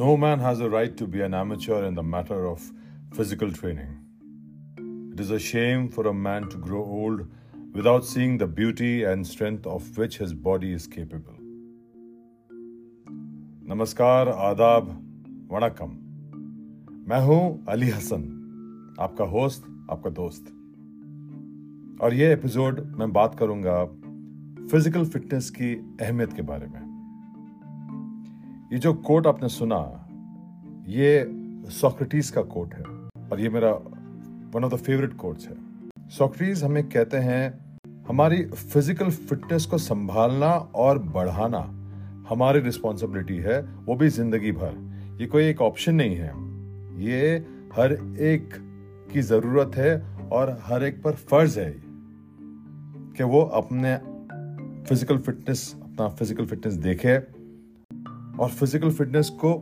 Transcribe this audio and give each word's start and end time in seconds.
No 0.00 0.16
man 0.16 0.38
has 0.38 0.60
a 0.60 0.70
right 0.70 0.96
to 0.96 1.08
be 1.08 1.22
an 1.22 1.34
amateur 1.34 1.84
in 1.84 1.94
the 1.94 2.02
matter 2.04 2.46
of 2.46 2.70
physical 3.14 3.50
training. 3.50 3.96
It 5.12 5.18
is 5.18 5.32
a 5.32 5.40
shame 5.40 5.88
for 5.88 6.06
a 6.06 6.14
man 6.14 6.48
to 6.50 6.56
grow 6.56 6.84
old 6.84 7.26
without 7.72 8.04
seeing 8.04 8.38
the 8.38 8.46
beauty 8.46 9.02
and 9.02 9.26
strength 9.26 9.66
of 9.66 9.98
which 9.98 10.18
his 10.18 10.34
body 10.34 10.72
is 10.72 10.86
capable. 10.86 11.34
नमस्कार 13.72 14.28
आदाब 14.28 14.86
वणकम 15.50 15.96
मैं 17.08 17.20
हूं 17.26 17.42
अली 17.72 17.90
हसन 17.90 18.30
आपका 19.00 19.24
host 19.34 19.66
आपका 19.90 20.10
दोस्त 20.20 20.54
और 22.00 22.14
ये 22.14 22.32
episode 22.32 22.80
मैं 22.96 23.12
बात 23.12 23.34
करूँगा 23.38 23.84
फ़िज़िकल 24.70 25.04
फिटनेस 25.04 25.48
की 25.50 25.72
अहमियत 26.00 26.32
के 26.32 26.42
बारे 26.42 26.66
में। 26.66 26.80
ये 28.72 28.78
जो 28.78 28.92
कोट 28.94 29.26
आपने 29.26 29.48
सुना, 29.48 29.78
ये 30.88 31.24
सोक्रेटिस 31.70 32.30
का 32.30 32.42
कोट 32.42 32.74
है 32.74 32.82
और 33.30 33.40
ये 33.40 33.48
मेरा 33.48 33.70
one 34.54 34.64
of 34.64 34.74
the 34.74 34.76
favourite 34.76 35.14
quotes 35.14 35.48
है। 35.48 35.56
सोक्रेटिस 36.08 36.62
हमें 36.64 36.82
कहते 36.88 37.16
हैं, 37.16 37.74
हमारी 38.08 38.42
फ़िज़िकल 38.44 39.10
फिटनेस 39.10 39.66
को 39.66 39.78
संभालना 39.78 40.52
और 40.76 40.98
बढ़ाना 40.98 41.64
हमारी 42.28 42.60
रिस्पॉन्सिबिलिटी 42.60 43.36
है, 43.36 43.60
वो 43.60 43.96
भी 43.96 44.08
ज़िंदगी 44.08 44.52
भर। 44.52 45.18
ये 45.20 45.26
कोई 45.26 45.44
एक 45.44 45.62
ऑप्शन 45.62 45.94
नहीं 45.94 46.16
है। 46.16 46.32
ये 47.04 47.36
हर 47.76 47.92
एक 48.22 48.54
की 49.12 49.20
ज़रूरत 49.22 49.76
है 49.76 50.00
और 50.32 50.56
हर 50.62 50.84
एक 50.84 51.02
पर 51.02 51.12
फ़र्ज़ 51.12 51.58
है 51.60 51.87
कि 53.18 53.24
वो 53.24 53.40
अपने 53.60 53.96
फ़िज़िकल 54.88 55.18
फिटनेस 55.18 55.74
अपना 55.82 56.08
फ़िज़िकल 56.08 56.46
फिटनेस 56.46 56.74
देखे 56.74 57.16
और 58.38 58.48
फ़िज़िकल 58.50 58.90
फिटनेस 58.90 59.28
को 59.40 59.52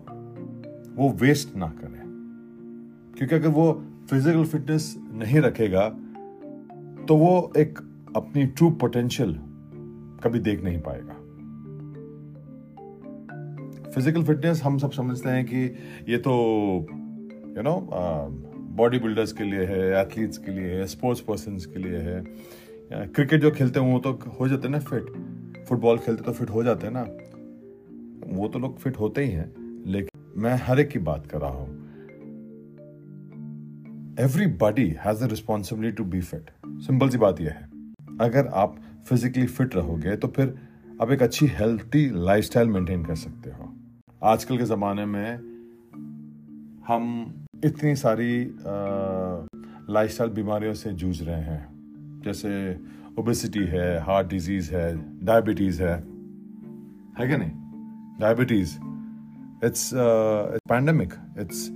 वो 0.97 1.09
वेस्ट 1.21 1.57
ना 1.57 1.67
करे। 1.79 2.05
क्योंकि 3.19 3.35
अगर 3.35 3.49
वो 3.49 3.73
फ़िज़िकल 4.11 4.45
फिटनेस 4.45 4.95
नहीं 5.13 5.41
रखेगा 5.41 5.89
तो 7.09 7.17
वो 7.17 7.53
एक 7.57 7.79
अपनी 8.17 8.45
ट्रू 8.47 8.71
पोटेंशियल 8.81 9.33
कभी 10.25 10.39
देख 10.41 10.63
नहीं 10.65 10.81
पाएगा। 10.81 11.15
फ़िज़िकल 13.91 14.25
फिटनेस 14.25 14.63
हम 14.63 14.79
सब 14.79 14.91
समझते 14.91 15.29
हैं 15.29 15.45
कि 15.45 15.65
ये 16.13 16.19
तो 16.19 16.33
यू 17.57 17.63
नो 17.63 17.77
बॉडी 18.77 18.99
बिल्डर्स 18.99 19.33
के 19.33 19.45
लिए 19.45 19.65
है 19.65 19.81
एथलीट्स 20.01 20.39
के 20.39 20.51
लिए 20.51 20.75
है 20.75 20.87
स्पोर्ट्स 20.87 21.21
पर्सन 21.23 21.57
के 21.75 21.79
लिए 21.79 21.99
है। 22.01 22.21
क्रिकेट 22.91 23.41
जो 23.41 23.51
खेलते 23.51 23.81
हैं, 23.81 23.93
वो 23.93 23.99
तो 23.99 24.13
हो 24.41 24.49
जाते 24.49 24.69
हैं 24.69 24.73
ना 24.73 24.79
फिट 24.81 25.65
फुटबॉल 25.69 25.99
खेलते 25.99 26.23
तो 26.25 26.33
फिट 26.33 26.51
हो 26.51 26.63
जाते 26.65 26.87
हैं 26.87 26.93
ना. 26.95 27.03
वो 28.33 28.49
तो 28.49 28.59
लोग 28.59 28.79
फिट 28.79 28.99
होते 28.99 29.25
ही 29.25 29.31
हैं, 29.31 29.53
लेकिन 29.87 30.41
मैं 30.43 30.55
हर 30.63 30.81
एक 30.81 30.89
की 30.89 30.99
बात 31.01 31.27
कर 31.27 31.41
रहा 31.41 31.51
हूँ. 31.51 31.85
Everybody 34.59 34.89
has 35.01 35.25
a 35.25 35.27
responsibility 35.29 35.97
to 35.97 36.05
be 36.05 36.21
fit 36.23 36.51
simple 36.83 37.09
सी 37.09 37.19
बात 37.19 37.41
यह 37.41 37.51
है. 37.51 37.69
अगर 38.21 38.47
आप 38.55 38.77
फिजिकली 39.09 39.47
फिट 39.49 39.77
रहोगे 39.77 40.17
तो 40.17 40.29
फिर 40.29 40.55
आप 41.03 41.11
एक 41.11 41.23
अच्छी 41.23 41.47
हेल्थी 41.53 42.09
लाइफस्टाइल 42.17 42.69
मेंटेन 42.69 43.05
कर 43.05 43.15
सकते 43.17 43.51
हो. 43.51 43.73
आजकल 44.23 44.59
के 44.59 44.65
ज़माने 44.65 45.07
में 45.07 45.39
हम 46.87 47.47
इतनी 47.65 47.95
सारी 47.97 48.45
लाइफस्टाइल 49.89 50.31
बीमारियों 50.33 50.75
से 50.75 50.93
जूझ 50.93 51.23
रहे 51.23 51.41
हैं. 51.43 51.76
जैसे 52.27 52.51
ओबेसिटी 53.19 53.65
है 53.67 53.89
हार्ट 54.05 54.29
डिज़ीज़ 54.29 54.75
है 54.75 54.87
डायबिटीज़ 55.25 55.83
है। 55.83 55.95
है 57.19 57.27
क्या 57.27 57.37
नहीं? 57.37 57.51
Diabetes 58.21 58.77
it's 59.65 59.91
pandemic 59.95 61.15
it's 61.39 61.69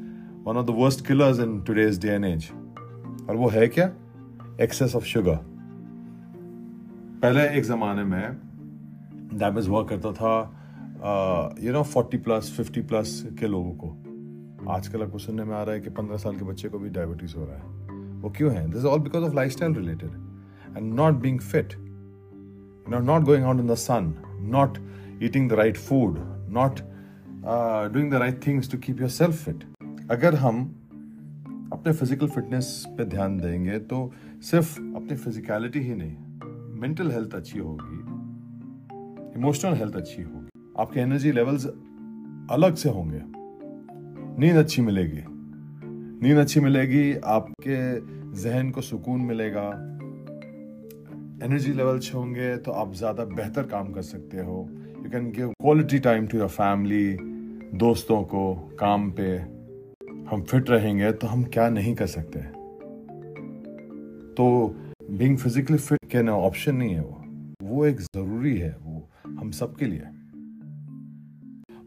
one 0.46 0.56
of 0.56 0.66
the 0.66 0.74
worst 0.76 1.06
killers 1.06 1.40
in 1.40 1.60
today's 1.62 2.00
day 2.02 2.08
and 2.08 2.24
age 2.24 2.50
और 3.28 3.36
वो 3.36 3.48
है 3.48 3.66
क्या? 3.68 3.86
एक्सेस 4.62 4.94
ऑफ़ 4.96 5.04
शुगर 5.04 5.38
पहले 7.22 7.48
एक 7.58 7.64
जमाने 7.64 8.04
में 8.04 8.36
डायबिटीज़ 9.34 9.68
हुआ 9.68 9.82
करता 9.84 10.12
था 10.12 10.32
you 11.62 11.72
know 11.72 11.82
forty 11.82 12.18
plus 12.18 12.52
fifty 12.56 12.80
plus 12.82 13.22
के 13.40 13.46
लोगों 13.46 13.72
को। 13.82 14.70
आजकल 14.70 15.02
आपको 15.02 15.18
सुनने 15.18 15.44
में 15.44 15.54
आ 15.56 15.62
रहा 15.62 15.74
है 15.74 15.80
कि 15.80 15.90
पंद्रह 15.90 16.16
साल 16.16 16.36
के 16.36 16.44
बच्चे 16.44 16.68
को 16.68 16.78
भी 16.78 16.90
डायबिटीज़ 16.90 17.36
हो 17.36 17.44
रहा 17.44 17.56
है। 17.56 17.62
वो 18.22 18.30
क्यों 18.30 18.52
है? 18.54 18.70
This 18.70 18.84
all 18.84 18.98
because 19.00 19.24
of 19.24 19.34
lifestyle 19.52 19.74
related 19.74 20.10
and 20.76 20.92
not 20.94 21.14
being 21.14 21.38
fit 21.40 21.72
you 21.72 22.90
know 22.90 23.00
not 23.04 23.22
going 23.22 23.44
out 23.44 23.60
in 23.60 23.66
the 23.66 23.74
sun 23.74 24.12
not 24.52 24.78
eating 25.22 25.48
the 25.50 25.52
right 25.52 25.76
food 25.76 26.18
not 26.50 26.80
doing 27.92 28.10
the 28.10 28.14
right 28.14 28.46
things 28.46 28.72
to 28.72 28.78
keep 28.78 29.00
yourself 29.10 29.44
fit 29.44 29.64
अगर 30.10 30.34
हम 30.34 30.62
अपने 31.72 31.92
physical 31.92 32.28
fitness 32.28 32.84
पे 32.98 33.04
ध्यान 33.04 33.36
देंगे 33.38 33.78
तो 33.78 34.12
सिर्फ़ 34.42 34.78
अपनी 34.80 35.16
physicality 35.16 35.80
ही 35.80 35.94
नहीं 35.94 36.16
मेंटल 36.80 37.10
हेल्थ 37.10 37.34
अच्छी 37.34 37.58
होगी 37.58 37.98
इमोशनल 39.38 39.74
हेल्थ 39.74 39.94
अच्छी 39.96 40.22
होगी। 40.22 40.72
आपके 40.78 41.00
एनर्जी 41.00 41.32
लेवल्स 41.32 41.66
अलग 42.50 42.74
से 42.74 42.88
होंगे। 42.88 43.20
नींद 44.40 44.56
अच्छी 44.56 44.82
मिलेगी। 44.82 45.22
नींद 46.22 46.38
अच्छी 46.38 46.60
मिलेगी, 46.60 47.12
आपके 47.14 47.78
जहन 48.42 48.70
को 48.70 48.80
सुकून 48.80 49.20
मिलेगा 49.20 49.70
एनर्जी 51.42 51.72
लेवल 51.72 51.96
अच्छे 51.96 52.12
होंगे 52.12 52.56
तो 52.56 52.72
आप 52.72 52.92
ज़्यादा 52.94 53.24
बेहतर 53.26 53.66
काम 53.66 53.92
कर 53.92 54.02
सकते 54.02 54.38
हो। 54.38 54.56
You 54.96 55.10
can 55.10 55.30
give 55.32 55.52
quality 55.62 55.98
time 55.98 56.26
to 56.26 56.38
your 56.38 56.48
family 56.48 57.16
दोस्तों 57.78 58.22
को, 58.24 58.54
काम 58.80 59.10
पे। 59.10 59.36
हम 60.30 60.42
फिट 60.42 60.70
रहेंगे 60.70 61.12
तो 61.12 61.26
हम 61.26 61.44
क्या 61.44 61.68
नहीं 61.70 61.94
कर 61.94 62.06
सकते? 62.08 62.40
तो 64.32 64.46
बीइंग 65.10 65.36
फिजिकली 65.38 65.78
फिट 65.78 66.10
कहना 66.12 66.34
ऑप्शन 66.38 66.74
नहीं 66.76 66.94
है 66.94 67.02
वो। 67.02 67.16
वो 67.62 67.86
एक 67.86 68.00
ज़रूरी 68.00 68.56
है 68.56 68.76
वो, 68.80 69.08
हम 69.30 69.50
सबके 69.52 69.86
लिए। 69.86 70.02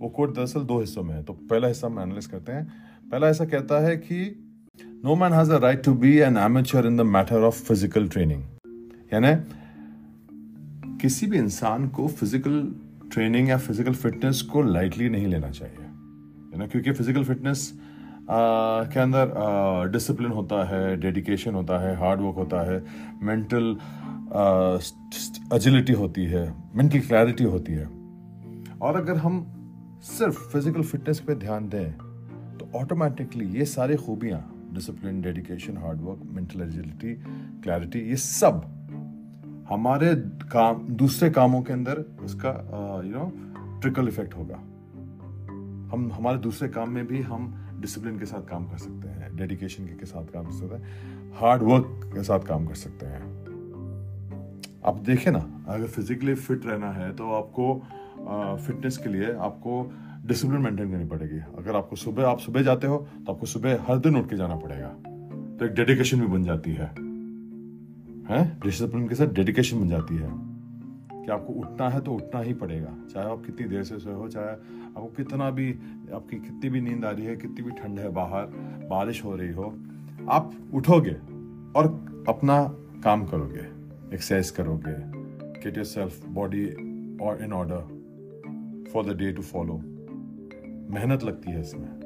वो 0.01 0.09
कोट 0.09 0.35
दरअसल 0.35 0.63
दो 0.63 0.79
हिस्सों 0.79 1.03
में 1.03 1.13
है 1.15 1.23
तो 1.23 1.33
पहला 1.33 1.67
हिस्सा 1.67 1.87
हम 1.87 1.99
एनालिस 1.99 2.27
करते 2.27 2.51
हैं। 2.51 2.65
पहला 3.11 3.29
ऐसा 3.29 3.45
कहता 3.45 3.79
है 3.79 3.95
कि 3.97 4.25
no 5.05 5.15
man 5.15 5.33
has 5.33 5.51
a 5.51 5.57
right 5.59 5.83
to 5.83 5.93
be 5.95 6.17
an 6.19 6.37
amateur 6.39 6.87
in 6.87 6.97
the 6.97 7.01
matter 7.11 7.43
of 7.43 7.63
physical 7.63 8.07
training 8.07 8.43
यानी 9.13 9.33
किसी 11.01 11.27
भी 11.27 11.37
इंसान 11.37 11.87
को 11.89 12.07
फ़िज़िकल 12.09 12.61
ट्रेनिंग 13.13 13.49
या 13.49 13.57
फ़िज़िकल 13.57 13.93
फिटनेस 13.93 14.41
को 14.51 14.61
लाइटली 14.63 15.09
नहीं 15.09 15.27
लेना 15.27 15.49
चाहिए। 15.49 16.57
ना 16.57 16.67
क्योंकि 16.67 16.91
फ़िज़िकल 16.91 17.23
फिटनेस 17.23 17.71
के 18.29 18.99
अंदर 18.99 19.31
डिसिप्लिन 19.91 20.31
होता 20.31 20.63
है 20.67 20.95
डेडिकेशन 20.97 21.55
होता 21.55 21.79
है 21.81 21.95
हार्ड 21.99 22.21
वर्क 22.21 22.35
होता 22.35 22.61
है 22.71 22.83
मेंटल 23.23 23.75
एजिलिटी 25.55 25.93
होती 25.93 26.25
है 26.25 26.43
मेंटल 26.75 26.99
क्लैरिटी 26.99 27.43
होती 27.45 27.73
है। 27.73 27.85
और 28.81 28.95
अगर 28.95 29.17
हम 29.17 29.45
सिर्फ़ 30.07 30.39
फ़िज़िकल 30.51 30.83
फिटनेस 30.83 31.19
पे 31.27 31.35
ध्यान 31.35 31.69
दें 31.69 31.91
तो 32.57 32.69
ऑटोमेटिकली 32.79 33.45
ये 33.57 33.65
सारी 33.65 33.95
खूबियाँ 33.95 34.41
discipline 34.73 35.21
dedication 35.21 35.77
hard work 35.77 36.21
mental 36.35 36.61
agility 36.61 37.13
clarity 37.63 37.99
ये 38.09 38.15
सब 38.17 38.61
हमारे 39.69 40.15
काम 40.51 40.87
दूसरे 40.95 41.29
कामों 41.29 41.61
के 41.61 41.73
अंदर 41.73 41.99
उसका 42.23 42.49
यू 43.05 43.11
नो 43.11 43.31
ट्रिकल 43.81 44.07
इफ़ेक्ट 44.07 44.35
होगा। 44.35 44.55
हम 45.93 46.09
हमारे 46.13 46.37
दूसरे 46.37 46.67
काम 46.69 46.89
में 46.89 47.05
भी 47.07 47.21
हम 47.21 47.53
डिसिप्लिन 47.81 48.19
के 48.19 48.25
साथ 48.25 48.47
काम 48.49 48.65
कर 48.65 48.77
सकते 48.77 49.09
हैं 49.09 49.35
डेडिकेशन 49.35 49.85
के, 49.85 49.93
के 49.93 50.05
साथ 50.05 50.25
काम 50.25 50.45
कर 50.45 50.51
सकते 50.51 50.75
हैं 50.75 51.31
हार्ड 51.35 51.63
वर्क 51.63 52.11
के 52.13 52.23
साथ 52.23 52.39
काम 52.39 52.67
कर 52.67 52.75
सकते 52.75 53.05
हैं। 53.05 53.21
आप 54.85 54.97
देखें 54.99 55.31
ना 55.31 55.39
अगर 55.67 55.87
फिजिकली 55.87 56.33
फिट 56.35 56.65
रहना 56.65 56.91
है 56.91 57.11
तो 57.15 57.31
आपको 57.33 57.73
फिटनेस 58.65 58.97
के 58.97 59.09
लिए 59.09 59.31
आपको 59.41 59.81
डिसिप्लिन 60.27 60.61
मेंटेन 60.61 60.91
करनी 60.91 61.05
पड़ेगी। 61.05 61.39
अगर 61.57 61.75
आपको 61.75 61.95
सुबह 61.95 62.27
आप 62.27 62.39
सुबह 62.39 62.61
जाते 62.61 62.87
हो 62.87 62.97
तो 62.97 63.33
आपको 63.33 63.45
सुबह 63.45 63.85
हर 63.87 63.97
दिन 63.99 64.17
उठ 64.17 64.29
के 64.29 64.35
जाना 64.35 64.55
पड़ेगा। 64.55 64.87
तो 65.57 65.65
एक 65.65 65.73
डेडिकेशन 65.73 66.21
भी 66.21 66.27
बन 66.27 66.43
जाती 66.43 66.71
है। 66.71 66.91
हैं? 68.33 68.59
डिसिप्लिन 68.63 69.07
के 69.07 69.15
साथ 69.15 69.27
डेडिकेशन 69.27 69.81
बन 69.81 69.89
जाती 69.89 70.15
है। 70.15 70.53
कि 71.25 71.31
आपको 71.31 71.53
उठना 71.53 71.89
है 71.89 72.01
तो 72.01 72.13
उठना 72.13 72.39
ही 72.39 72.53
पड़ेगा। 72.53 72.97
चाहे 73.13 73.31
आप 73.31 73.45
कितनी 73.45 73.67
देर 73.67 73.83
से 73.83 73.99
सोए 73.99 74.13
हो, 74.13 74.27
चाहे 74.27 74.47
आपको 74.47 75.05
कितना 75.05 75.49
भी, 75.49 75.73
आपकी 76.13 76.37
कितनी 76.37 76.69
भी 76.69 76.81
नींद 76.81 77.05
आ 77.05 77.09
रही 77.09 77.25
है, 77.25 77.35
कितनी 77.35 77.61
भी 77.61 77.71
ठंड 77.71 77.99
है, 77.99 78.09
बाहर, 78.09 78.45
बारिश 78.89 79.23
हो 79.23 79.35
रही 79.35 79.51
हो, 79.51 79.79
आप 80.29 80.53
उठोगे 80.73 81.13
और 81.79 81.85
अपना 82.29 82.63
काम 83.03 83.25
करोगे 83.25 83.83
एक्सरसाइज 84.15 84.49
करोगे 84.51 85.23
गेट 85.61 85.77
योर 85.77 85.85
सेल्फ 85.85 86.27
बॉडी 86.27 86.65
और 87.17 87.43
in 87.43 87.53
order 87.53 88.03
for 88.93 89.05
the 89.05 89.17
day 89.17 89.31
to 89.31 89.41
follow 89.41 89.73
मेहनत 90.93 91.23
लगती 91.23 91.51
है 91.51 91.61
इसमें। 91.61 92.02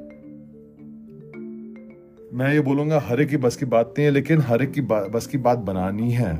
मैं 2.34 2.52
ये 2.54 2.60
बोलूँगा, 2.60 2.98
हर 3.00 3.20
एक 3.20 3.28
की 3.28 3.36
बस 3.36 3.56
की 3.56 3.66
बात 3.66 3.86
नहीं 3.88 4.06
है, 4.06 4.10
लेकिन 4.12 4.40
हर 4.40 4.62
एक 4.62 4.72
की 4.72 4.80
बस 4.80 5.26
की 5.26 5.38
बात 5.38 5.58
बनानी 5.58 6.10
है। 6.12 6.34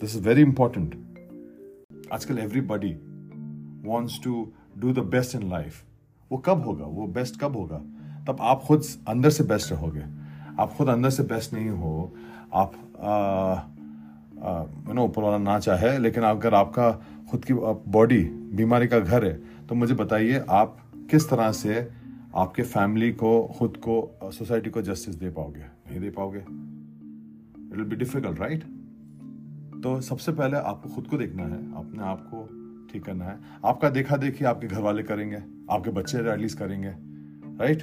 दिस 0.00 0.16
इज़ 0.16 0.22
वेरी 0.22 0.42
इंपॉर्टेंट 0.42 0.94
आजकल 2.12 2.38
everybody 2.38 2.92
wants 3.88 4.20
to 4.24 4.46
do 4.78 4.92
the 4.92 5.04
best 5.08 5.34
in 5.36 5.48
life 5.50 5.82
वो 6.30 6.38
कब 6.38 6.64
होगा? 6.64 6.84
वो 6.84 7.06
बेस्ट 7.08 7.40
कब 7.40 7.56
होगा? 7.56 7.78
तब 8.26 8.36
आप 8.40 8.62
खुद 8.62 8.82
अंदर 9.08 9.30
से 9.30 9.44
बेस्ट 9.44 9.72
रहोगे। 9.72 10.02
आप 10.60 10.74
खुद 10.76 10.88
अंदर 10.88 11.10
से 11.10 11.22
बेस्ट 11.24 11.54
नहीं 11.54 11.68
हो। 11.70 12.12
आप 12.54 12.72
यू 14.88 14.94
नो 14.94 15.04
ऊपर 15.04 15.22
वाला 15.22 15.38
ना 15.38 15.58
चाहे, 15.58 15.98
लेकिन 15.98 16.22
अगर 16.24 16.54
आपका 16.54 16.90
खुद 17.30 17.44
की 17.44 17.54
बॉडी 17.90 18.22
बीमारी 18.54 18.86
का 18.86 18.98
घर 18.98 19.24
है 19.24 19.34
तो 19.68 19.74
मुझे 19.74 19.94
बताइए 19.94 20.44
आप 20.50 20.76
किस 21.10 21.28
तरह 21.30 21.52
से 21.52 21.88
आपके 22.36 22.62
फैमिली 22.62 23.10
को, 23.12 23.42
खुद 23.58 23.76
को 23.78 24.30
सोसाइटी 24.32 24.70
को 24.70 24.82
जस्टिस 24.82 25.14
दे 25.14 25.30
पाओगे? 25.30 25.60
नहीं 25.60 26.00
दे 26.00 26.10
पाओगे? 26.10 26.38
It 26.38 27.76
will 27.76 27.84
be 27.84 27.96
difficult 27.96 28.40
right 28.40 28.64
तो 29.82 30.00
सबसे 30.00 30.32
पहले 30.32 30.56
आपको 30.58 30.88
खुद 30.88 31.06
को 31.06 31.16
देखना 31.16 31.42
है। 31.42 31.58
अपने 31.76 32.02
आप 32.02 32.22
को 32.24 32.44
ठीक 32.92 33.04
करना 33.04 33.24
है। 33.24 33.38
आपका 33.64 33.90
देखा 33.90 34.16
देखी 34.16 34.44
आपके 34.44 34.66
घर 34.66 34.80
वाले 34.80 35.02
करेंगे, 35.02 35.42
आपके 35.70 35.90
बच्चे 35.90 36.18
एटलीस्ट 36.18 36.58
करेंगे 36.58 36.94
राइट 37.58 37.82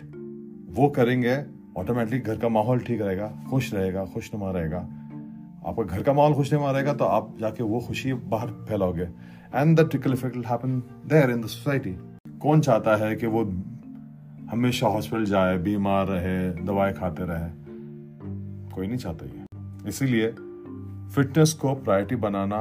वो 0.70 0.90
करेंगे 0.90 1.36
ऑटोमेटिक 1.78 2.24
घर 2.24 2.38
का 2.38 2.50
माहौल 2.50 2.80
ठीक 2.80 3.02
रहेगा, 3.02 3.28
खुश 3.50 3.74
रहेगा, 3.74 4.06
खुशनुमा 4.06 4.52
रहेगा। 4.52 4.78
आपका 5.66 5.84
घर 5.84 6.04
का 6.04 6.14
माहौल 6.14 6.34
खुशनुमा 6.34 6.72
रहेगा 6.72 6.94
तो 6.94 7.06
आप 7.06 7.36
जाके 7.40 7.64
वो 7.64 7.80
खुशी 7.80 8.14
बाहर 8.14 8.50
फैलाओगे। 8.70 9.08
And 9.56 9.80
the 9.80 9.90
trickle 9.90 10.14
effect 10.14 10.46
happen 10.46 10.80
there 11.08 11.32
in 11.32 11.42
the 11.42 11.48
society 11.48 11.96
कौन 12.40 12.62
चाहता 12.62 12.96
है 12.96 13.16
कि 13.16 13.28
वो 13.28 13.44
हमेशा 14.52 14.88
हॉस्पिटल 14.88 15.26
जाए, 15.26 15.58
बीमार 15.58 16.08
रहे, 16.08 16.50
दवाएँ 16.66 16.94
खाते 16.94 17.24
रहे, 17.26 17.50
कोई 18.76 18.88
नहीं 18.88 18.98
चाहता 18.98 19.26
ये। 19.26 19.90
इसीलिए 19.90 20.28
फिटनेस 21.16 21.54
को 21.54 21.74
प्रायोरिटी 21.76 22.16
बनाना 22.16 22.60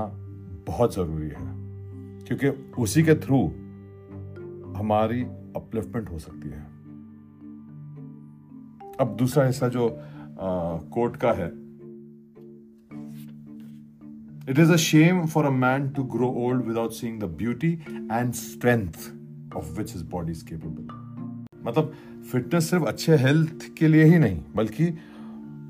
बहुत 0.67 0.95
ज़रूरी 0.95 1.29
है, 1.29 1.53
क्योंकि 2.27 2.49
उसी 2.83 3.03
के 3.03 3.15
थ्रू 3.17 3.41
हमारी 4.79 5.23
अपलिफ्टमेंट 5.57 6.11
हो 6.11 6.19
सकती 6.19 6.49
है। 6.49 6.63
अब 9.01 9.17
दूसरा 9.19 9.45
हिस्सा 9.45 9.69
जो 9.69 9.89
कोर्ट 10.95 11.17
का 11.17 11.33
है 11.33 11.49
it 14.51 14.59
is 14.59 14.73
a 14.73 14.77
shame 14.77 15.25
for 15.27 15.45
a 15.45 15.51
man 15.53 15.89
to 15.91 16.03
grow 16.15 16.29
old 16.47 16.65
without 16.65 16.93
seeing 16.93 17.21
the 17.21 17.25
beauty 17.39 17.73
and 18.13 18.33
strength 18.35 19.11
of 19.57 19.79
which 19.79 19.97
is 19.97 20.05
body 20.11 20.33
is 20.33 20.45
capable 20.47 20.87
मतलब 21.67 21.93
फिटनेस 22.33 22.71
सिर्फ़ 22.71 22.85
अच्छे 22.85 23.17
हेल्थ 23.17 23.75
के 23.79 23.89
लिए 23.89 24.05
ही 24.05 24.19
नहीं, 24.19 24.43
बल्कि 24.57 24.99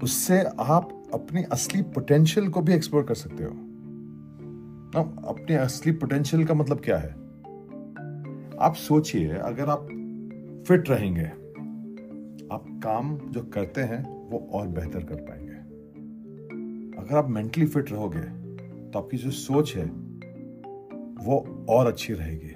उससे 0.02 0.44
आप 0.44 1.02
अपनी 1.14 1.42
असली 1.42 1.82
पोटेंशियल 1.82 2.48
को 2.48 2.60
भी 2.60 2.72
एक्सप्लोर 2.72 3.02
कर 3.02 3.14
सकते 3.14 3.44
हो। 3.44 3.50
ना, 3.54 5.00
अपने 5.28 5.54
असली 5.56 5.92
पोटेंशियल 5.92 6.44
का 6.44 6.54
मतलब 6.54 6.80
क्या 6.80 6.98
है? 6.98 7.10
आप 8.60 8.74
सोचिए, 8.74 9.32
अगर 9.32 9.68
आप 9.68 9.82
फिट 10.68 10.90
रहेंगे, 10.90 11.26
आप 12.54 12.64
काम 12.84 13.18
जो 13.18 13.42
करते 13.42 13.80
हैं, 13.80 14.30
वो 14.30 14.48
और 14.52 14.68
बेहतर 14.68 15.04
कर 15.04 15.14
पाएँगे। 15.14 15.54
अगर 17.02 17.16
आप 17.16 17.28
मेंटली 17.28 17.66
फिट 17.66 17.92
रहोगे 17.92 18.44
तो 18.90 18.98
आपकी 18.98 19.16
जो 19.16 19.30
सोच 19.30 19.76
है, 19.76 19.84
वो 21.26 21.66
और 21.68 21.86
अच्छी 21.86 22.12
रहेगी। 22.12 22.54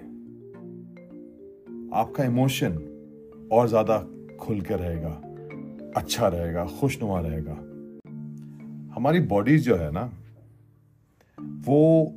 आपका 1.94 2.24
इमोशन 2.24 2.87
और 3.52 3.68
ज़्यादा 3.68 3.98
खुल 4.40 4.60
के 4.60 4.76
रहेगा 4.76 5.22
अच्छा 5.96 6.28
रहेगा, 6.28 6.64
खुशनुमा 6.64 7.20
रहेगा। 7.20 7.52
हमारी 8.94 9.20
बॉडीज 9.20 9.64
जो 9.64 9.76
है 9.76 9.90
ना, 9.92 10.12
वो 11.40 12.14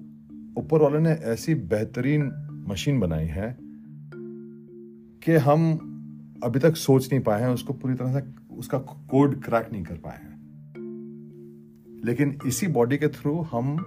ऊपर 0.57 0.81
वाले 0.81 0.99
ने 0.99 1.09
ऐसी 1.09 1.55
बेहतरीन 1.55 2.31
मशीन 2.67 2.99
बनाई 2.99 3.25
है 3.25 3.57
कि 5.23 5.35
हम 5.35 5.71
अभी 6.43 6.59
तक 6.59 6.75
सोच 6.75 7.11
नहीं 7.11 7.23
पाए 7.23 7.41
हैं, 7.41 7.49
उसको 7.49 7.73
पूरी 7.73 7.93
तरह 7.93 8.19
से, 8.19 8.55
उसका 8.55 8.77
कोड 8.77 9.41
क्रैक 9.43 9.69
नहीं 9.71 9.83
कर 9.83 9.95
पाए 9.95 10.17
हैं। 10.17 10.31
लेकिन 12.05 12.39
इसी 12.47 12.67
बॉडी 12.67 12.97
के 12.97 13.07
थ्रू 13.07 13.41
हम 13.41 13.77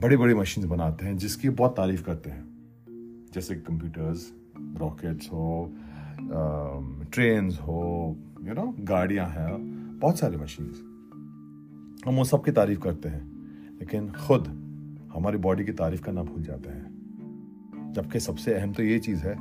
बड़ी 0.00 0.16
बड़ी 0.16 0.34
मशीन 0.34 0.68
बनाते 0.68 1.06
हैं, 1.06 1.16
जिसकी 1.16 1.48
बहुत 1.48 1.76
तारीफ़ 1.76 2.02
करते 2.02 2.30
हैं। 2.30 2.44
जैसे 3.34 3.54
कंप्यूटर्स 3.54 4.32
रॉकेट्स 4.78 5.28
हो 5.28 5.72
ट्रेन्स 7.12 7.58
हो 7.60 7.80
यू 8.42 8.54
नो 8.54 8.74
गाड़ियाँ 8.80 9.28
हैं 9.28 9.50
बहुत 9.98 10.18
सारी 10.18 10.36
मशीन 10.36 10.72
हम 12.06 12.16
वो 12.16 12.24
सब 12.24 12.44
की 12.44 12.52
तारीफ़ 12.52 12.80
करते 12.80 13.08
हैं 13.08 13.22
लेकिन 13.80 14.08
खुद 14.08 14.46
हमारी 15.14 15.38
बॉडी 15.38 15.64
की 15.64 15.72
तारीफ़ 15.72 16.02
करना 16.02 16.22
भूल 16.22 16.42
जाते 16.42 16.70
हैं। 16.70 17.92
जबकि 17.92 18.20
सबसे 18.20 18.54
अहम 18.54 18.72
तो 18.72 18.82
ये 18.82 18.98
चीज़ 18.98 19.22
है 19.24 19.34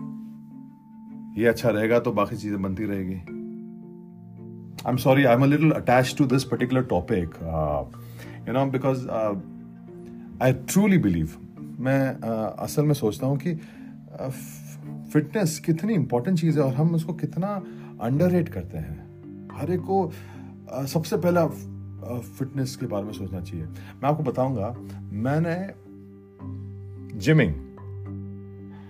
ये 1.42 1.48
अच्छा 1.48 1.70
रहेगा 1.70 2.00
तो 2.00 2.12
बाकी 2.12 2.36
चीज़ें 2.36 2.62
बनती 2.62 2.86
रहेगी। 2.86 3.16
I 4.86 4.92
am 4.92 4.98
sorry 4.98 5.24
I 5.24 5.36
am 5.36 5.44
little 5.44 5.72
attach 5.72 6.16
to 6.18 6.26
this 6.26 6.44
particular 6.44 6.84
topic 6.84 7.36
you 8.48 8.54
know 8.54 8.66
because 8.66 9.08
I 10.44 10.54
truly 10.54 10.98
believe 10.98 11.30
मैं 11.80 12.16
uh, 12.16 12.60
असल 12.60 12.86
में 12.86 12.94
सोचता 12.94 13.28
हूँ 13.28 13.38
कि 13.38 13.54
फिटनेस 15.14 15.60
uh, 15.60 15.66
कितनी 15.66 15.94
इंपॉर्टेंट 15.94 16.40
चीज़ 16.40 16.60
है 16.60 16.66
और 16.66 16.74
हम 16.74 16.96
उसको 16.96 17.14
कितना 17.14 17.48
अंडर 18.02 18.44
करते 18.44 18.78
हैं। 18.78 19.50
हर 19.54 19.72
एक 19.72 19.82
को 19.82 20.12
uh, 20.78 20.86
सबसे 20.86 21.18
पहला 21.18 21.46
फिटनेस 22.20 22.76
के 22.76 22.86
बारे 22.86 23.06
में 23.06 23.14
सोचना 23.14 23.42
चाहिए। 23.42 23.66
मैं 23.66 24.10
आपको 24.10 24.24
बताऊँगा 24.24 24.76
मैंने 25.26 25.56
जिमिंग 27.20 27.54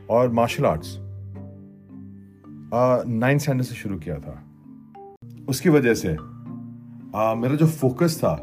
और 0.09 0.29
मार्शल 0.31 0.65
आर्ट्स 0.65 0.97
नाइन्थ 3.07 3.41
स्टैंडर्ड 3.41 3.67
से 3.67 3.75
शुरू 3.75 3.97
किया 3.99 4.17
था। 4.19 4.43
उसकी 5.49 5.69
वजह 5.69 5.93
से 5.93 6.15
आ, 7.15 7.33
मेरा 7.35 7.55
जो 7.55 7.67
फोकस 7.67 8.17
था 8.17 8.33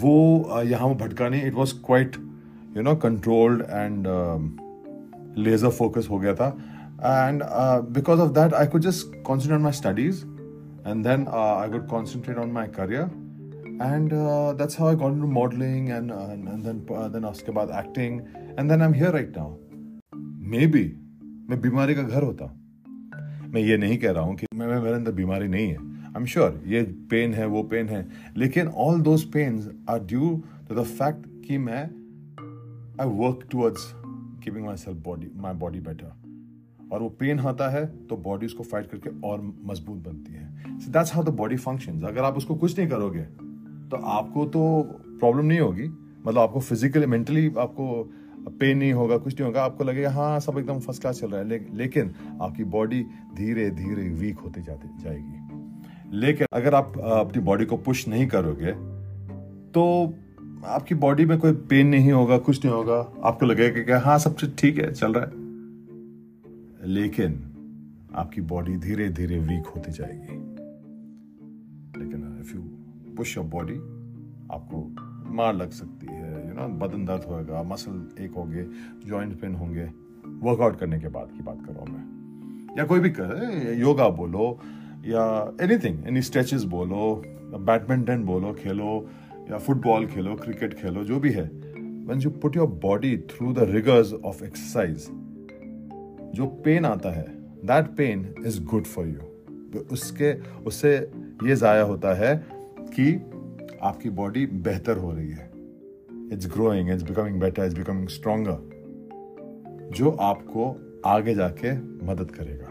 वो 0.00 0.14
यहाँ 0.62 0.94
भटका 0.94 1.28
नहीं। 1.28 1.42
It 1.42 1.54
was 1.54 1.74
quite 1.86 2.16
you 2.76 2.82
know 2.82 2.94
controlled 2.96 3.62
and 3.62 4.06
laser 5.38 5.70
focus 5.70 6.08
हो 6.10 6.18
गया 6.18 6.34
था। 6.34 6.48
And 7.04 7.42
because 7.94 8.20
of 8.20 8.32
that 8.38 8.54
I 8.54 8.66
could 8.66 8.82
just 8.82 9.22
concentrate 9.26 9.56
on 9.56 9.62
my 9.62 9.72
studies 9.72 10.24
and 10.86 11.06
then 11.06 11.26
I 11.38 11.70
could 11.70 11.86
concentrate 11.88 12.38
on 12.38 12.52
my 12.52 12.66
career 12.78 13.18
and 13.82 14.12
uh, 14.12 14.52
that's 14.52 14.74
how 14.74 14.88
I 14.88 14.94
got 14.94 15.12
into 15.12 15.26
modeling 15.26 15.90
and 15.90 16.12
uh, 16.12 16.28
and 16.30 16.64
then 16.64 16.80
uh, 16.90 17.08
then 17.08 17.24
उसके 17.24 17.52
बाद 17.52 17.70
acting. 17.72 18.18
And 18.58 18.70
then 18.70 18.82
I'm 18.82 18.92
here 18.92 19.12
right 19.12 19.30
now. 19.36 19.46
Maybe 20.54 20.82
मैं 21.50 21.60
बीमारी 21.60 21.94
का 21.94 22.02
घर 22.02 22.22
होता 22.22 22.52
मैं 23.52 23.60
ये 23.60 23.76
नहीं 23.76 23.96
कह 23.98 24.10
रहा 24.10 24.24
हूँ 24.24 24.34
कि 24.36 24.46
मैं 24.54 24.66
मेरे 24.66 24.94
अंदर 24.94 25.12
बीमारी 25.12 25.48
नहीं 25.48 25.68
है। 25.68 25.76
आई 25.76 26.20
एम 26.20 26.26
श्योर 26.26 26.62
ये 26.66 26.82
पेन 27.10 27.34
है 27.34 27.46
वो 27.46 27.62
पेन 27.72 27.88
है। 27.88 28.06
लेकिन 28.36 28.68
all 28.84 29.00
those 29.00 29.24
pains 29.32 29.68
are 29.90 30.04
due 30.04 30.30
to 30.68 30.74
the 30.74 30.84
fact 30.92 31.26
कि 31.46 31.58
मैं 31.58 31.82
I 33.00 33.16
work 33.18 33.46
towards 33.50 33.92
keeping 34.44 34.64
myself 34.76 35.02
body 35.04 35.30
my 35.36 35.54
body 35.64 35.80
better 35.80 36.12
और 36.92 37.02
वो 37.02 37.08
पेन 37.20 37.38
आता 37.40 37.68
है 37.70 37.84
तो 38.06 38.16
बॉडी 38.18 38.46
उसको 38.46 38.64
फाइट 38.64 38.86
करके 38.86 39.10
और 39.26 39.40
मज़बूत 39.64 39.98
बनती 40.04 40.32
है। 40.32 40.48
That's 40.88 41.14
how 41.14 41.24
the 41.24 41.28
body 41.36 41.56
function 41.58 42.02
अगर 42.04 42.24
आप 42.24 42.36
उसको 42.36 42.54
कुछ 42.56 42.78
नहीं 42.78 42.88
करोगे 42.88 43.22
तो 43.90 43.96
आपको 44.08 44.44
तो 44.46 44.62
प्रॉब्लम 45.20 45.44
नहीं 45.44 45.60
होगी। 45.60 45.88
मतलब 46.20 46.38
आपको 46.38 46.60
फिजिकली 46.60 47.06
मेंटली 47.06 47.46
आपको 47.58 48.02
पेन 48.50 48.78
नहीं 48.78 48.92
होगा 48.92 49.16
कुछ 49.18 49.34
नहीं 49.34 49.46
होगा। 49.46 49.62
आपको 49.62 49.84
लगेगा 49.84 50.10
हाँ 50.10 50.38
सब 50.40 50.58
एकदम 50.58 50.78
फ़र्स्ट 50.80 51.00
क्लास 51.00 51.20
चल 51.20 51.28
रहा 51.28 51.40
है। 51.40 51.48
ले, 51.48 51.58
लेकिन 51.74 52.14
आपकी 52.42 52.64
बॉडी 52.66 53.02
धीरे 53.34 53.68
धीरे 53.72 54.08
वीक 54.10 54.38
होती 54.38 54.62
जाती 54.62 54.88
जाएगी। 55.02 56.16
लेकिन 56.16 56.46
अगर 56.52 56.74
आप 56.74 56.98
अपनी 56.98 57.42
बॉडी 57.42 57.64
को 57.64 57.76
पुश 57.78 58.06
नहीं 58.08 58.26
करोगे 58.28 58.72
तो 59.72 59.82
आपकी 60.66 60.94
बॉडी 60.96 61.24
में 61.24 61.36
कोई 61.38 61.52
पेन 61.70 61.86
नहीं 61.86 62.12
होगा 62.12 62.38
कुछ 62.38 62.64
नहीं 62.64 62.74
होगा। 62.74 62.96
आपको 63.24 63.46
लगेगा 63.46 63.82
कि 63.82 64.04
हाँ 64.04 64.18
सब 64.18 64.36
चीज़ 64.36 64.50
ठीक 64.58 64.78
है 64.78 64.92
चल 64.92 65.12
रहा 65.12 65.24
है। 65.24 65.39
लेकिन 66.84 67.32
आपकी 68.14 68.40
बॉडी 68.40 68.76
धीरे 68.76 69.08
धीरे 69.08 69.38
वीक 69.38 69.66
होती 69.66 69.92
जाएगी। 69.92 70.36
लेकिन 72.00 72.38
if 72.40 72.54
you 72.56 72.62
push 73.14 73.36
your 73.36 73.46
body 73.46 73.74
आपको 74.54 74.96
मार 75.34 75.54
लग 75.54 75.70
सकती 75.70 76.06
है 76.06 76.48
यू 76.48 76.54
नो 76.54 76.68
बदन 76.68 77.04
दर्द 77.04 77.24
होगा 77.24 77.62
मसल 77.62 78.08
एक 78.20 78.30
होंगे 78.30 78.64
जॉइंट 79.06 79.40
पेन 79.40 79.54
होंगे। 79.54 79.84
वर्कआउट 80.40 80.78
करने 80.78 81.00
के 81.00 81.08
बाद 81.08 81.32
की 81.32 81.42
बात 81.42 81.58
कर 81.66 81.72
रहा 81.72 81.80
हूँ 81.80 81.88
मैं। 81.88 82.76
या 82.78 82.84
कोई 82.84 83.00
भी 83.00 83.10
कर 83.10 83.74
योगा 83.78 84.08
बोलो, 84.08 84.58
या 85.06 85.56
एनीथिंग 85.60 86.06
एनी 86.06 86.22
स्ट्रेचेस 86.22 86.64
बोलो 86.64 87.22
बैडमिंटन 87.58 88.24
बोलो, 88.24 88.52
खेलो, 88.52 89.08
या 89.50 89.58
फुटबॉल 89.58 90.06
खेलो 90.06 90.34
क्रिकेट 90.34 90.74
खेलो, 90.74 91.04
जो 91.04 91.20
भी 91.20 91.30
है। 91.30 91.44
When 92.06 92.20
you 92.20 92.30
put 92.30 92.56
your 92.56 92.66
body 92.66 93.16
through 93.16 93.52
the 93.52 93.58
rigours 93.58 94.12
of 94.12 94.44
exercise 94.44 95.08
जो 96.34 96.46
पेन 96.64 96.84
आता 96.84 97.10
है 97.10 97.26
that 97.66 97.86
pain 97.96 98.34
is 98.46 98.62
good 98.64 98.84
for 98.84 99.06
you 99.06 99.80
उसके, 99.92 100.32
उससे 100.62 100.96
ये 101.44 101.56
जाया 101.56 101.82
होता 101.82 102.14
है 102.14 102.34
कि 102.96 103.12
आपकी 103.82 104.10
बॉडी 104.10 104.46
बेहतर 104.46 104.96
हो 104.96 105.12
रही 105.12 105.30
है। 105.30 105.50
It's 106.32 106.46
growing 106.46 106.90
it's 106.90 107.02
becoming 107.02 107.40
better 107.40 107.64
it's 107.64 107.74
becoming 107.74 108.08
stronger 108.08 109.90
जो 109.96 110.10
आपको 110.10 110.64
आगे 111.06 111.34
जाके 111.34 111.72
मदद 112.06 112.30
करेगा। 112.30 112.66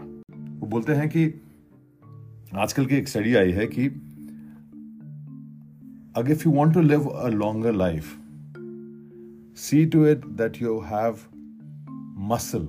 वो 0.60 0.66
बोलते 0.66 0.92
हैं 0.92 1.08
कि 1.08 1.24
आजकल 2.54 2.86
की 2.86 2.96
एक 2.96 3.08
स्टडी 3.08 3.34
आई 3.34 3.50
है 3.50 3.66
कि 3.66 3.86
अगर 6.16 6.32
if 6.32 6.48
you 6.48 6.54
want 6.54 6.74
to 6.74 6.80
live 6.80 7.08
a 7.08 7.28
longer 7.28 7.72
life 7.72 8.16
see 9.56 9.86
to 9.86 10.06
it 10.06 10.26
that 10.26 10.62
you 10.62 10.78
have 10.80 11.18
muscle 12.32 12.68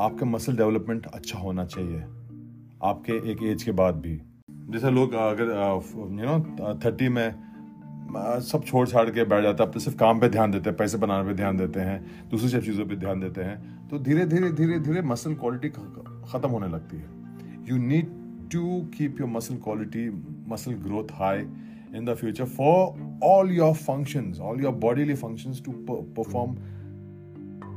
आपका 0.00 0.26
मसल 0.26 0.56
डेवलपमेंट 0.56 1.06
अच्छा 1.06 1.38
होना 1.38 1.64
चाहिए। 1.64 2.00
आपके 2.82 3.12
एक 3.30 3.42
एज 3.42 3.62
के 3.62 3.72
बाद 3.80 3.94
भी। 4.00 4.20
जैसे 4.72 4.90
लोग 4.90 5.14
अगर 5.14 5.44
यू 5.44 6.26
नो 6.26 6.74
थर्टी 6.84 7.08
में 7.08 7.50
सब 8.42 8.62
छोड़ 8.66 8.86
छाड़ 8.88 9.08
के 9.10 9.24
बैठ 9.24 9.42
जाता 9.42 9.64
है 9.64 9.80
सिर्फ़ 9.80 9.98
काम 9.98 10.20
पे 10.20 10.28
ध्यान 10.28 10.50
देते 10.50 10.70
हैं 10.70 10.76
पैसे 10.76 10.98
बनाने 10.98 11.28
पे 11.28 11.34
ध्यान 11.34 11.56
देते 11.56 11.80
हैं 11.80 12.28
दूसरी 12.30 12.48
सब 12.48 12.62
चीज़ों 12.64 12.86
पे 12.86 12.96
ध्यान 12.96 13.20
देते 13.20 13.42
हैं 13.42 13.88
तो 13.88 13.98
धीरे 13.98 14.24
धीरे 14.26 14.50
धीरे 14.52 14.78
धीरे 14.78 15.02
मसल 15.02 15.34
क्वालिटी 15.34 15.68
ख़त्म 15.68 16.48
होने 16.50 16.68
लगती 16.68 16.96
है। 16.96 17.08
You 17.68 17.76
need 17.86 18.06
to 18.52 18.80
keep 18.96 19.20
your 19.20 19.30
muscle 19.30 19.56
quality 19.64 20.08
muscle 20.50 20.72
growth 20.86 21.12
high 21.12 21.40
in 21.96 22.04
the 22.04 22.14
future 22.14 22.44
for 22.44 22.80
all 23.24 23.50
your 23.50 23.74
functions, 23.76 24.40
all 24.40 24.60
your 24.60 24.74
bodily 24.86 25.16
functions 25.16 25.60
to 25.60 25.72
perform 26.18 26.56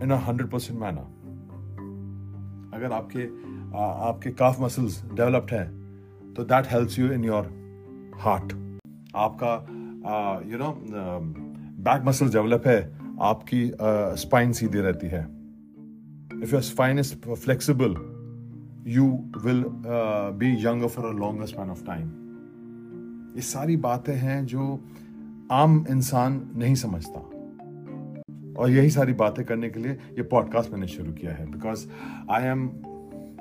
in 0.02 0.12
a 0.12 0.20
100% 0.20 0.80
manner. 0.86 1.06
अगर 2.74 2.92
आपके 2.92 3.24
आपके 4.08 4.32
काफ 4.32 4.62
मसल्स 4.62 5.04
डेवलप्ड 5.14 5.54
हैं 5.54 6.34
तो 6.34 6.44
that 6.44 6.68
helps 6.72 7.00
you 7.00 7.12
in 7.12 7.24
your 7.26 7.52
heart 8.20 8.54
आपका 9.16 9.54
you 10.52 10.58
know 10.58 10.74
back 11.84 12.04
muscle 12.06 12.30
develop 12.30 12.68
है 12.68 12.80
आपकी 13.22 13.72
spine 14.22 14.52
uh, 14.52 14.58
सीधी 14.58 14.80
रहती 14.80 15.08
है. 15.08 15.22
If 16.44 16.52
your 16.52 16.62
spine 16.62 17.00
is 17.00 17.14
flexible 17.28 17.96
you 18.88 19.06
will 19.46 19.64
be 20.40 20.52
younger 20.66 20.88
for 20.88 21.06
a 21.06 21.12
longer 21.18 21.46
span 21.46 21.70
of 21.70 21.86
time 21.86 22.08
ये 23.36 23.42
सारी 23.42 23.78
बातें 23.78 24.16
हैं 24.16 24.46
जो 24.46 24.80
आम 25.52 25.86
इंसान 25.90 26.42
नहीं 26.56 26.76
समझता. 26.76 27.30
और 28.64 28.70
यही 28.70 28.90
सारी 28.90 29.14
बातें 29.14 29.46
करने 29.46 29.70
के 29.70 29.80
लिए 29.80 29.92
ये 29.92 30.24
पॉडकास्ट 30.24 30.72
मैंने 30.72 30.88
शुरू 30.88 31.12
किया 31.12 31.34
है 31.34 31.52
because 31.52 31.88
I 32.32 32.44
am 32.44 32.66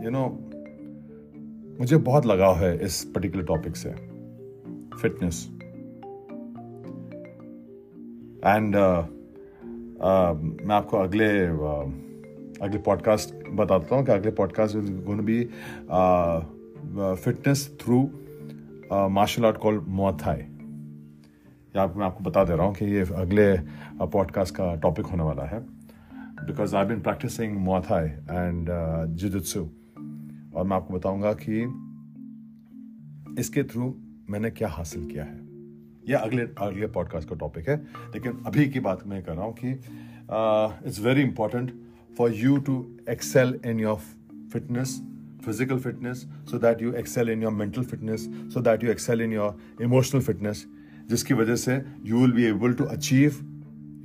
you 0.03 0.11
know 0.11 0.51
मुझे 1.81 1.97
बहुत 1.97 2.27
लगाव 2.27 2.57
है 2.57 2.85
इस 2.85 3.05
पर्टिकुलर 3.05 3.45
टॉपिक 3.45 3.77
से। 3.77 3.91
फिटनेस 5.03 5.49
एंड 8.47 8.75
uh, 8.75 9.03
uh, 9.99 10.67
मैं 10.67 10.75
आपको 10.75 10.97
अगले 10.97 11.47
uh, 11.47 12.63
अगले 12.63 12.79
पॉडकास्ट 12.79 13.49
बताता 13.49 13.97
हूँ 13.97 14.07
कि 14.07 14.13
अगले 14.13 14.31
podcast 14.31 14.77
gonna 14.77 15.25
be 15.25 15.45
fitness 17.25 17.79
through 17.81 18.11
martial 18.93 19.45
art 19.45 19.57
call 19.57 19.85
Muay Thai 19.89 20.43
या 21.77 21.87
मैं 21.87 22.07
आपको 22.07 22.25
बता 22.25 22.45
दे 22.45 22.57
रहा 22.57 22.67
हूँ 22.67 22.75
कि 22.75 22.85
ये 22.85 23.01
अगले 23.01 23.57
पॉडकास्ट 24.07 24.55
का 24.55 24.75
टॉपिक 24.75 25.07
होने 25.07 25.23
वाला 25.23 25.45
है। 25.45 25.61
Because 26.47 26.77
I 26.77 26.85
been 26.85 27.01
practicing 27.01 27.57
Muay Thai 27.57 28.07
and 28.07 28.69
jujutsu 29.09 29.61
और 30.55 30.65
मैं 30.65 30.77
आपको 30.77 30.95
बताऊँगा 30.95 31.33
कि 31.33 31.63
इसके 33.41 33.63
थ्रू 33.63 33.95
मैंने 34.31 34.51
क्या 34.51 34.69
हासिल 34.69 35.07
किया 35.07 35.25
है। 35.25 35.41
यह 36.09 36.19
अगले 36.19 36.43
अगले 36.43 36.87
पॉडकास्ट 36.87 37.29
का 37.29 37.37
टॉपिक 37.37 37.69
है। 37.69 37.77
लेकिन 38.15 38.43
अभी 38.47 38.69
की 38.69 38.81
बात 38.81 39.07
मैं 39.07 39.23
कर 39.23 39.35
रहा 39.35 39.45
हूँ 39.45 39.55
कि 39.65 39.71
it's 40.89 41.01
very 41.01 41.23
important 41.23 41.73
for 42.19 42.33
you 42.33 42.57
to 42.57 42.85
excel 43.11 43.61
in 43.67 43.81
your 43.81 43.97
fitness 44.53 45.01
physical 45.45 45.79
fitness, 45.85 46.21
so 46.51 46.59
that 46.59 46.83
you 46.83 46.91
excel 46.99 47.31
in 47.33 47.41
your 47.45 47.51
mental 47.51 47.87
fitness, 47.93 48.27
so 48.49 48.61
that 48.67 48.85
you 48.85 48.91
excel 48.91 49.23
in 49.25 49.33
your 49.37 49.49
emotional 49.87 50.23
fitness 50.27 50.61
जिसकी 51.13 51.35
वजह 51.35 51.57
से 51.57 51.85
you 52.05 52.21
will 52.21 52.33
be 52.33 52.45
able 52.45 52.75
to 52.75 52.85
achieve 52.85 53.39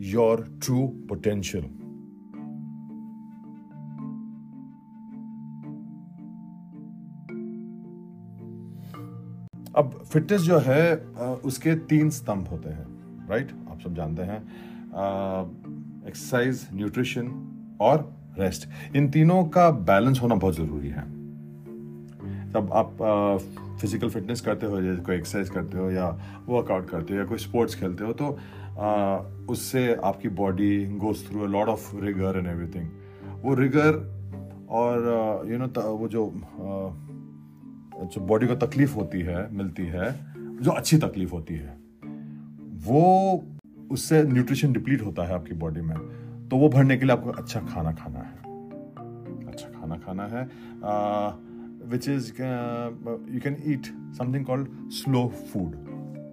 your 0.01 0.47
true 0.63 0.87
potential 1.09 1.65
अब 9.75 9.91
fitness 10.13 10.41
जो 10.41 10.57
है 10.59 10.95
उसके 11.45 11.75
तीन 11.75 12.09
स्तंभ 12.09 12.47
होते 12.47 12.69
हैं 12.69 12.85
राइट 13.29 13.51
आप 13.69 13.79
सब 13.79 13.95
जानते 13.95 14.21
हैं 14.21 14.37
एक्सरसाइज 16.07 16.67
न्यूट्रिशन 16.73 17.27
और 17.81 18.15
रेस्ट 18.39 18.67
इन 18.95 19.09
तीनों 19.09 19.43
का 19.45 19.69
बैलेंस 19.91 20.19
होना 20.21 20.35
बहुत 20.35 20.55
ज़रूरी 20.55 20.89
है। 20.89 21.16
जब 22.57 22.73
आप 22.73 22.97
फ़िज़िकल 23.81 24.09
फिटनेस 24.09 24.41
करते 24.41 24.65
हो 24.65 24.81
जैसे 24.81 25.01
कोई 25.01 25.15
एक्सरसाइज 25.15 25.49
करते 25.49 25.77
हो 25.77 25.91
या 25.91 26.09
वर्कआउट 26.47 26.89
करते 26.89 27.13
हो 27.13 27.19
या 27.19 27.25
कोई 27.25 27.37
स्पोर्ट्स 27.37 27.75
खेलते 27.75 28.03
हो 28.03 28.13
तो 28.13 28.37
आ, 28.79 29.17
उससे 29.49 29.95
आपकी 29.95 30.29
body 30.29 30.85
goes 30.85 31.29
through 31.29 31.41
a 31.41 31.47
lot 31.47 31.67
of 31.67 31.95
rigour 31.95 32.37
and 32.37 32.47
everything 32.47 32.89
वो 33.41 33.55
रिगर 33.55 34.17
और 34.69 34.97
यू 35.51 35.57
नो 35.57 35.95
वो 35.95 36.07
जो 36.07 36.27
आ, 36.27 37.07
जो 38.05 38.21
बॉडी 38.21 38.47
को 38.47 38.55
तकलीफ़ 38.55 38.95
होती 38.95 39.21
है 39.21 39.53
मिलती 39.53 39.83
है 39.83 40.25
जो 40.37 40.71
अच्छी 40.71 40.97
तकलीफ़ 40.97 41.31
होती 41.31 41.53
है 41.53 41.77
वो 42.87 43.43
उससे 43.91 44.23
न्यूट्रिशन 44.23 44.73
डिप्लीट 44.73 45.01
होता 45.01 45.23
है 45.23 45.33
आपकी 45.33 45.53
बॉडी 45.53 45.81
में 45.81 45.97
तो 46.49 46.57
वो 46.57 46.69
भरने 46.69 46.97
के 46.97 47.05
लिए 47.05 47.15
आपको 47.15 47.29
अच्छा 47.29 47.59
खाना 47.59 47.91
खाना 47.91 48.19
है। 48.19 48.47
अच्छा 49.47 49.67
खाना 49.67 49.95
खाना 49.95 50.23
है। 50.23 50.43
Which 51.87 52.07
is 52.09 52.31
you 52.31 53.39
can 53.41 53.57
eat 53.65 53.85
something 54.17 54.45
called 54.45 54.67
slow 54.93 55.27
food 55.51 55.75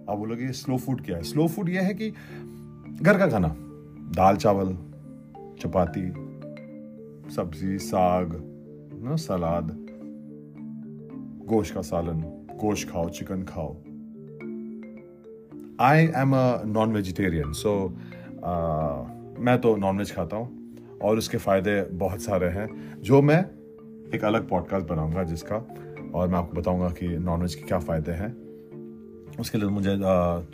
आप 0.09 0.17
बोलोगे 0.17 0.51
स्लो 0.53 0.77
फ़ूड 0.77 1.01
क्या 1.01 1.17
है? 1.17 1.23
स्लो 1.23 1.47
फ़ूड 1.47 1.69
यह 1.69 1.81
है 1.81 1.93
कि 1.93 2.09
घर 3.01 3.17
का 3.17 3.27
खाना, 3.27 3.55
दाल 4.15 4.35
चावल, 4.35 4.75
चपाती, 5.61 6.07
सब्ज़ी, 7.35 7.77
साग, 7.79 8.31
ना, 9.03 9.15
सलाद, 9.17 9.71
गोश्त 11.47 11.73
का 11.73 11.81
सालन, 11.81 12.21
गोश्त 12.59 12.89
खाओ, 12.89 13.09
चिकन 13.09 13.43
खाओ। 13.43 13.73
I 15.81 16.05
am 16.17 16.35
a 16.35 16.63
non 16.67 16.93
vegetarian 16.93 17.51
so 17.53 17.75
मैं 19.41 19.57
तो 19.61 19.75
नॉन 19.77 19.97
वेज 19.97 20.11
खाता 20.15 20.37
हूँ 20.37 20.99
और 21.03 21.17
उसके 21.17 21.37
फ़ायदे 21.37 21.81
बहुत 21.93 22.21
सारे 22.21 22.47
हैं। 22.49 22.67
जो 23.01 23.21
मैं 23.21 23.43
एक 24.13 24.23
अलग 24.23 24.47
पॉडकास्ट 24.49 24.87
बनाऊँगा 24.87 25.23
जिसका, 25.23 25.55
और 26.15 26.27
मैं 26.27 26.37
आपको 26.37 26.57
बताऊँगा 26.57 26.89
कि 26.89 27.07
नॉनवेज 27.07 27.55
के 27.55 27.61
क्या 27.61 27.79
फ़ायदे 27.79 28.11
हैं। 28.11 28.31
उसके 29.39 29.57
लिए 29.57 29.69
मुझे 29.69 29.95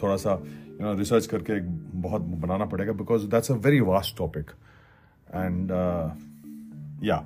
थोड़ा 0.02 0.16
सा 0.16 0.32
यू 0.32 0.86
नो 0.86 0.94
रिसर्च 0.98 1.26
करके 1.28 1.54
एक 1.54 1.68
बहुत 2.02 2.22
बनाना 2.22 2.66
पड़ेगा 2.66 2.94
because 2.94 3.26
that's 3.28 3.52
a 3.52 3.56
very 3.56 3.80
vast 3.82 4.18
topic 4.18 4.52
and 5.36 5.72
या 7.04 7.18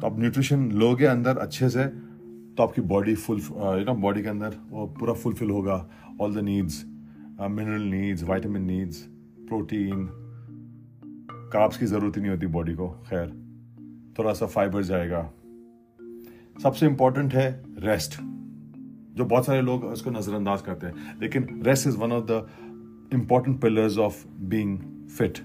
तो 0.00 0.06
आप 0.06 0.18
न्यूट्रिशन 0.20 0.70
लोगे 0.72 1.06
अंदर 1.06 1.38
अच्छे 1.38 1.68
से 1.68 1.84
तो 1.84 2.62
आपकी 2.62 2.82
body 2.90 3.14
full 3.16 3.40
you 3.40 3.84
know 3.84 3.94
body 4.02 4.22
के 4.22 4.28
अंदर 4.28 4.56
वो 4.70 4.86
पूरा 4.98 5.12
फुलफिल 5.14 5.50
होगा। 5.50 5.86
All 6.20 6.34
the 6.34 6.38
needs 6.44 6.84
mineral 7.40 7.82
needs 7.90 8.22
vitamin 8.24 8.62
needs 8.62 9.02
protein 9.48 10.08
carbs 11.52 11.76
की 11.78 11.86
ज़रूरत 11.86 12.16
ही 12.16 12.22
नहीं 12.22 12.30
होती 12.30 12.46
बॉडी 12.46 12.74
को, 12.74 12.88
खैर। 12.88 13.47
थोड़ा 14.18 14.32
सा 14.32 14.46
फाइबर 14.46 14.82
जाएगा। 14.84 15.30
सबसे 16.62 16.86
इंपॉर्टेंट 16.86 17.34
है 17.34 17.48
रेस्ट 17.80 18.20
जो 19.16 19.24
बहुत 19.24 19.46
सारे 19.46 19.60
लोग 19.62 19.84
उसको 19.84 20.10
नज़रअंदाज 20.10 20.62
करते 20.62 20.86
हैं। 20.86 21.18
लेकिन 21.20 21.62
rest 21.62 21.86
is 21.88 21.96
one 21.96 22.12
of 22.12 22.24
the 22.24 22.46
important 23.14 23.60
pillars 23.60 23.98
of 23.98 24.26
being 24.40 24.78
fit 25.08 25.38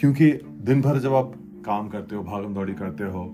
क्योंकि 0.00 0.30
दिन 0.62 0.80
भर 0.82 0.98
जब 0.98 1.14
आप 1.14 1.32
काम 1.66 1.88
करते 1.88 2.16
हो, 2.16 2.22
भागम 2.22 2.54
दौड़ी 2.54 2.74
करते 2.74 3.04
हो 3.04 3.24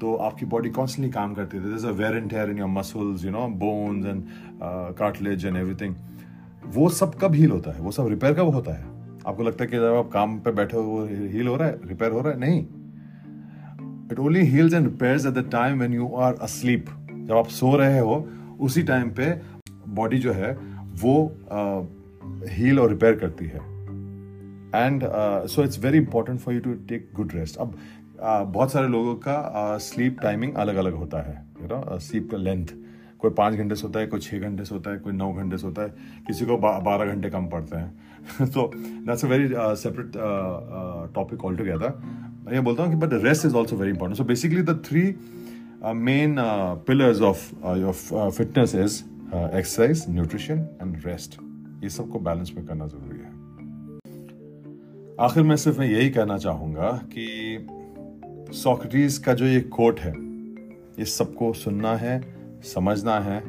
तो 0.00 0.14
आपकी 0.16 0.46
बॉडी 0.46 0.70
कॉन्स्टेंटली 0.70 1.12
काम 1.12 1.34
करती 1.34 1.56
है। 1.56 1.92
Wear 1.92 2.16
and 2.16 2.28
tear 2.30 2.50
in 2.50 2.58
your 2.58 2.68
muscles 2.68 3.24
you 3.24 3.30
know 3.30 3.46
bones 3.58 4.06
and 4.06 4.24
cartilage 4.98 5.46
and 5.46 5.56
everything 5.56 5.94
वो 6.66 6.88
सब 6.90 7.14
कब 7.14 7.34
हील 7.34 7.50
होता 7.50 7.70
है? 7.70 7.80
वो 7.80 7.90
सब 7.90 8.08
रिपेयर 8.08 8.34
कब 8.34 8.48
होता 8.54 8.72
है? 8.72 8.84
आपको 9.26 9.42
लगता 9.42 9.64
है 9.64 9.70
कि 9.70 9.76
जब 9.76 9.94
आप 9.94 10.08
काम 10.12 10.38
पे 10.40 10.52
बैठे 10.52 10.76
हो, 10.76 10.82
वो 10.82 11.04
हील 11.06 11.46
हो 11.46 11.56
रहा 11.56 11.68
है? 11.68 11.78
रिपेयर 11.88 12.12
हो 12.12 12.20
रहा 12.20 12.32
है? 12.32 12.38
नहीं। 12.40 12.64
It 14.12 14.18
only 14.18 14.40
heals 14.40 14.74
and 14.74 14.86
repairs 14.86 15.26
at 15.26 15.32
the 15.32 15.48
time 15.52 15.78
when 15.78 15.94
you 15.94 16.14
are 16.14 16.34
asleep 16.34 16.86
जब 17.12 17.36
आप 17.36 17.48
सो 17.48 17.76
रहे 17.76 17.98
हो 17.98 18.28
उसी 18.60 18.82
टाइम 18.82 19.10
पे 19.10 19.40
बॉडी 19.88 20.18
जो 20.18 20.32
है 20.32 20.52
वो 21.02 21.14
हील 22.50 22.76
uh, 22.76 22.82
और 22.82 22.90
रिपेयर 22.90 23.14
करती 23.14 23.44
है। 23.44 23.60
And 24.86 25.04
so 25.46 25.64
it's 25.64 25.78
very 25.78 25.98
important 25.98 26.40
for 26.40 26.54
you 26.54 26.60
to 26.60 26.72
take 26.88 27.08
good 27.14 27.32
rest 27.34 27.56
अब 27.56 27.72
uh, 27.72 28.52
बहुत 28.52 28.72
सारे 28.72 28.88
लोगों 28.88 29.14
का 29.14 29.78
स्लीप 29.78 30.16
uh, 30.16 30.22
टाइमिंग 30.22 30.54
अलग 30.54 30.76
अलग 30.76 30.94
होता 30.94 31.22
है 31.22 31.44
यू 31.62 31.68
नो 31.68 31.98
स्लीप 31.98 32.30
का 32.30 32.36
लेंथ 32.36 32.66
कोई 33.26 33.34
पाँच 33.34 33.54
घंटे 33.54 33.74
सोता 33.74 34.00
है, 34.00 34.06
कोई 34.06 34.20
छः 34.20 34.38
घंटे 34.40 34.64
सोता 34.64 34.90
है, 34.90 34.98
कोई 34.98 35.12
नौ 35.12 35.32
घंटे 35.34 35.58
सोता 35.58 35.82
है, 35.82 35.88
किसी 36.26 36.46
को 36.46 36.56
बारह 36.58 37.12
घंटे 37.12 37.30
कम 37.30 37.46
पड़ते 37.48 37.76
हैं। 37.76 37.90
तो 38.54 38.70
that's 38.76 39.24
a 39.24 39.28
very 39.28 39.48
separate 39.80 40.12
topic 41.14 41.44
all 41.44 41.56
together 41.56 41.92
मैं 42.46 42.52
ये 42.54 42.60
बोलता 42.60 42.82
हूँ 42.82 42.90
कि 42.90 43.06
but 43.06 43.12
rest 43.24 43.46
is 43.46 43.54
also 43.56 43.76
very 43.76 43.90
important 43.90 44.18
so 44.18 44.24
basically 44.24 44.62
the 44.62 44.82
three 44.86 45.02
main 46.02 46.36
pillars 46.86 47.20
of 47.22 47.54
fitness 48.30 48.74
is 48.74 49.02
exercise 49.34 50.04
nutrition 50.10 50.66
and 50.82 50.96
rest 51.06 51.38
ये 51.84 51.88
सबको 51.90 52.18
बैलेंस 52.20 52.52
में 52.56 52.64
करना 52.66 52.86
ज़रूरी 52.86 53.18
है। 53.18 53.34
आखिर 55.20 55.42
में 55.42 55.56
सिर्फ़ 55.56 55.78
मैं 55.80 55.88
यही 55.88 56.10
कहना 56.10 56.38
चाहूँगा 56.38 56.90
कि 57.12 57.66
सोक्रेटिस 58.54 59.18
का 59.18 59.34
जो 59.34 59.46
ये 59.46 59.60
कोट 59.60 60.00
है, 60.00 60.12
ये 60.98 61.04
सबको 61.04 61.52
सुनना 61.52 61.94
है 61.96 62.16
समझना 62.66 63.18
है, 63.20 63.40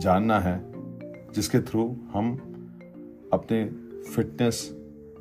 जानना 0.00 0.38
है, 0.40 0.56
जिसके 1.34 1.60
थ्रू 1.60 1.84
हम 2.12 2.32
अपने 3.32 3.64
फिटनेस 4.14 4.68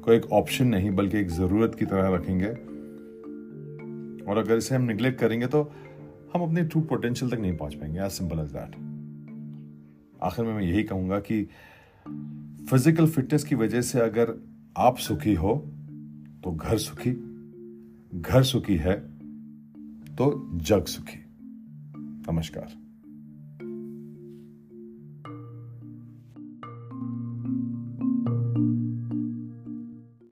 को 0.03 0.11
एक 0.13 0.25
ऑप्शन 0.31 0.67
नहीं, 0.67 0.91
बल्कि 0.91 1.17
एक 1.17 1.29
ज़रूरत 1.29 1.75
की 1.75 1.85
तरह 1.85 2.15
रखेंगे। 2.15 2.49
और 4.25 4.37
अगर 4.37 4.57
इसे 4.57 4.75
हम 4.75 4.81
निग्लेक्ट 4.81 5.19
करेंगे 5.19 5.47
तो 5.47 5.61
हम 6.33 6.41
अपने 6.41 6.63
ट्रू 6.63 6.81
पोटेंशियल 6.81 7.31
तक 7.31 7.39
नहीं 7.39 7.55
पहुँच 7.57 7.75
पाएँगे। 7.75 7.99
एज 7.99 8.11
सिंपल 8.11 8.39
एज 8.39 8.51
दैट 8.51 8.75
आखिर 10.23 10.45
में 10.45 10.53
मैं 10.53 10.63
यही 10.63 10.83
कहूँगा 10.83 11.19
कि 11.19 11.43
फ़िज़िकल 12.69 13.07
फिटनेस 13.07 13.43
की 13.43 13.55
वजह 13.55 13.81
से 13.81 13.99
अगर 13.99 14.33
आप 14.77 14.97
सुखी 14.97 15.33
हो 15.35 15.55
तो 16.43 16.51
घर 16.51 16.77
सुखी। 16.77 17.11
घर 18.13 18.43
सुखी 18.43 18.75
है 18.77 18.95
तो 20.15 20.31
जग 20.61 20.85
सुखी। 20.85 21.19
नमस्कार। 22.31 22.78